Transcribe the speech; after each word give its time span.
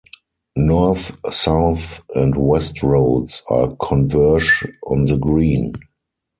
North, 0.55 1.11
South 1.31 2.01
and 2.15 2.35
West 2.35 2.81
Roads 2.81 3.43
all 3.51 3.75
converge 3.75 4.65
on 4.87 5.05
The 5.05 5.15
Green. 5.15 5.73